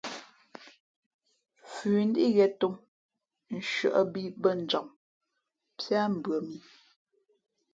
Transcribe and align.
Fʉ̌ 1.71 1.95
ndíʼ 2.07 2.31
ghěn 2.35 2.51
tōm, 2.59 2.75
nshʉᾱ 3.57 4.01
bī 4.13 4.23
bᾱ 4.41 4.49
njam 4.61 4.87
píá 5.77 6.03
mbʉα 6.15 6.37
mǐ. 6.47 6.55